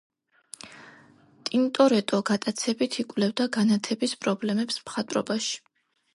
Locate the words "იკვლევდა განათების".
3.05-4.19